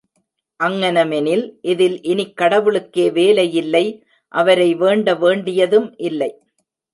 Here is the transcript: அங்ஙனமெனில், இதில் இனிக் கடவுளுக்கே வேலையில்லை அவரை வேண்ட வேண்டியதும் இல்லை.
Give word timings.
அங்ஙனமெனில், 0.59 1.43
இதில் 1.61 2.01
இனிக் 2.03 2.37
கடவுளுக்கே 2.37 3.05
வேலையில்லை 3.11 3.83
அவரை 4.33 4.75
வேண்ட 4.75 5.15
வேண்டியதும் 5.15 5.95
இல்லை. 5.97 6.31